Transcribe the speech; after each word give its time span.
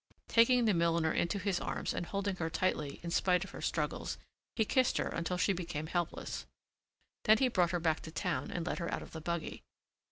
Taking 0.27 0.65
the 0.65 0.73
milliner 0.73 1.11
into 1.13 1.37
his 1.37 1.59
arms 1.59 1.93
and 1.93 2.07
holding 2.07 2.37
her 2.37 2.49
tightly 2.49 2.99
in 3.03 3.11
spite 3.11 3.43
of 3.43 3.51
her 3.51 3.61
struggles, 3.61 4.17
he 4.55 4.65
kissed 4.65 4.97
her 4.97 5.09
until 5.09 5.37
she 5.37 5.53
became 5.53 5.85
helpless. 5.85 6.47
Then 7.25 7.37
he 7.37 7.49
brought 7.49 7.69
her 7.69 7.79
back 7.79 7.99
to 7.99 8.11
town 8.11 8.49
and 8.49 8.65
let 8.65 8.79
her 8.79 8.91
out 8.91 9.03
of 9.03 9.11
the 9.11 9.21
buggy. 9.21 9.61